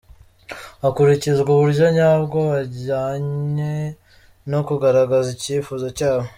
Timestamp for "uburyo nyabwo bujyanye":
1.55-3.73